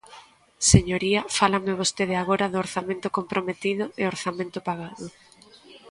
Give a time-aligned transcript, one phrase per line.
[0.71, 5.05] Señoría, fálame vostede agora de orzamento comprometido e orzamento pagado.